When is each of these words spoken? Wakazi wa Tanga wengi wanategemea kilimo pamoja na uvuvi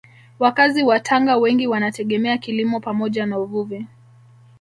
Wakazi 0.39 0.83
wa 0.83 0.99
Tanga 0.99 1.37
wengi 1.37 1.67
wanategemea 1.67 2.37
kilimo 2.37 2.79
pamoja 2.79 3.25
na 3.25 3.39
uvuvi 3.39 3.87